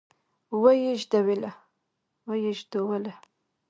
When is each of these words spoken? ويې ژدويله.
ويې 0.61 0.93
ژدويله. 2.59 3.13